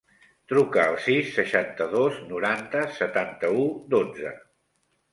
Truca 0.53 0.79
al 0.83 0.97
sis, 1.07 1.29
seixanta-dos, 1.35 2.19
noranta, 2.33 2.83
setanta-u, 2.99 3.71
dotze. 3.97 4.39